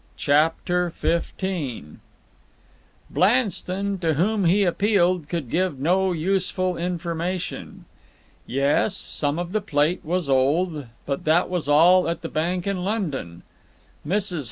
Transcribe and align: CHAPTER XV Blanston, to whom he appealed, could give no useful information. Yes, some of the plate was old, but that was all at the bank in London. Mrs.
CHAPTER 0.17 0.89
XV 0.97 1.31
Blanston, 3.11 3.99
to 3.99 4.15
whom 4.15 4.45
he 4.45 4.63
appealed, 4.63 5.29
could 5.29 5.47
give 5.47 5.77
no 5.79 6.11
useful 6.11 6.75
information. 6.75 7.85
Yes, 8.47 8.97
some 8.97 9.37
of 9.37 9.51
the 9.51 9.61
plate 9.61 10.03
was 10.03 10.27
old, 10.27 10.87
but 11.05 11.23
that 11.25 11.51
was 11.51 11.69
all 11.69 12.09
at 12.09 12.23
the 12.23 12.29
bank 12.29 12.65
in 12.65 12.83
London. 12.83 13.43
Mrs. 14.03 14.39